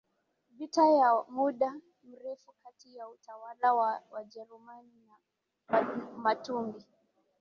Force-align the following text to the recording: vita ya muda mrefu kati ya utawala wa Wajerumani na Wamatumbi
vita 0.49 0.85
ya 0.89 1.25
muda 1.29 1.81
mrefu 2.03 2.51
kati 2.63 2.95
ya 2.95 3.09
utawala 3.09 3.73
wa 3.73 4.03
Wajerumani 4.11 4.91
na 5.07 5.13
Wamatumbi 6.13 6.85